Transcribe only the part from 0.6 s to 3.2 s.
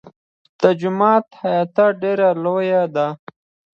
د جومات احاطه ډېره لویه ده.